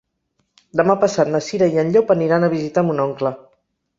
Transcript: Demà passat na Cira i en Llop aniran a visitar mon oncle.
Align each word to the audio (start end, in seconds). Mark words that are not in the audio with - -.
Demà 0.79 0.95
passat 1.03 1.29
na 1.33 1.41
Cira 1.49 1.67
i 1.75 1.77
en 1.83 1.93
Llop 1.97 2.13
aniran 2.15 2.47
a 2.47 2.51
visitar 2.57 2.87
mon 2.89 3.03
oncle. 3.07 3.35